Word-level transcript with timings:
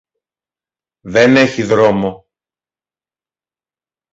Δεν 1.01 1.35
έχει 1.35 1.63
δρόμο. 1.63 2.27